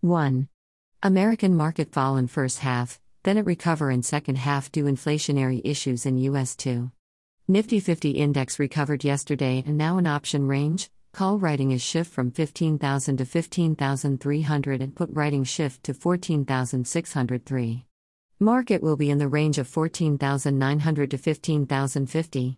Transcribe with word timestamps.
1. 0.00 0.48
American 1.02 1.56
market 1.56 1.90
fall 1.90 2.16
in 2.16 2.28
first 2.28 2.60
half, 2.60 3.00
then 3.24 3.36
it 3.36 3.44
recover 3.44 3.90
in 3.90 4.00
second 4.00 4.38
half 4.38 4.70
due 4.70 4.84
inflationary 4.84 5.60
issues 5.64 6.06
in 6.06 6.18
US 6.18 6.54
too. 6.54 6.92
Nifty 7.48 7.80
50 7.80 8.12
index 8.12 8.60
recovered 8.60 9.02
yesterday 9.02 9.64
and 9.66 9.76
now 9.76 9.98
an 9.98 10.06
option 10.06 10.46
range. 10.46 10.88
Call 11.12 11.40
writing 11.40 11.72
is 11.72 11.82
shift 11.82 12.12
from 12.12 12.30
15,000 12.30 13.16
to 13.16 13.24
15,300 13.24 14.82
and 14.82 14.94
put 14.94 15.10
writing 15.12 15.42
shift 15.42 15.82
to 15.82 15.94
14,603. 15.94 17.84
Market 18.38 18.80
will 18.80 18.96
be 18.96 19.10
in 19.10 19.18
the 19.18 19.26
range 19.26 19.58
of 19.58 19.66
14,900 19.66 21.10
to 21.10 21.18
15,050. 21.18 22.56